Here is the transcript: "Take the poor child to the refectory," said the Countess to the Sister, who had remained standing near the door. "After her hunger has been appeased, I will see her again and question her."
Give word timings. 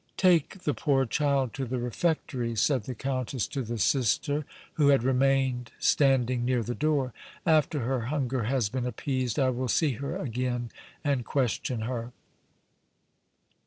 "Take 0.17 0.63
the 0.63 0.73
poor 0.73 1.05
child 1.05 1.53
to 1.53 1.65
the 1.65 1.77
refectory," 1.77 2.55
said 2.55 2.85
the 2.85 2.95
Countess 2.95 3.45
to 3.49 3.61
the 3.61 3.77
Sister, 3.77 4.45
who 4.73 4.87
had 4.87 5.03
remained 5.03 5.71
standing 5.77 6.43
near 6.43 6.63
the 6.63 6.73
door. 6.73 7.13
"After 7.45 7.81
her 7.81 8.05
hunger 8.07 8.45
has 8.45 8.67
been 8.67 8.87
appeased, 8.87 9.37
I 9.37 9.51
will 9.51 9.67
see 9.67 9.91
her 10.01 10.17
again 10.17 10.71
and 11.03 11.23
question 11.23 11.81
her." 11.81 12.13